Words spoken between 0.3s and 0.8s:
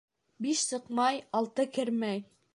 Биш